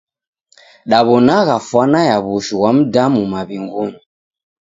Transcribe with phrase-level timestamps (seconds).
[0.89, 3.99] Daw'onagha fwana ya w'ushu ghwa mdamu maw'ingunyi.